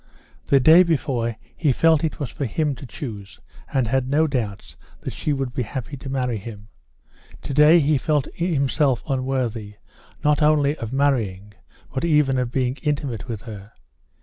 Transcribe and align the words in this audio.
The 0.47 0.59
day 0.59 0.81
before 0.81 1.35
he 1.55 1.71
felt 1.71 2.03
it 2.03 2.19
was 2.19 2.31
for 2.31 2.45
him 2.45 2.73
to 2.73 2.87
choose, 2.87 3.39
and 3.71 3.85
had 3.85 4.09
no 4.09 4.25
doubts 4.25 4.75
that 5.01 5.13
she 5.13 5.31
would 5.31 5.53
be 5.53 5.61
happy 5.61 5.95
to 5.97 6.09
marry 6.09 6.39
him; 6.39 6.69
to 7.43 7.53
day 7.53 7.79
he 7.79 7.99
felt 7.99 8.25
himself 8.33 9.03
unworthy 9.07 9.75
not 10.23 10.41
only 10.41 10.75
of 10.77 10.91
marrying, 10.91 11.53
but 11.93 12.03
even 12.03 12.39
of 12.39 12.51
being 12.51 12.77
intimate 12.81 13.27
with 13.27 13.43
her. 13.43 13.73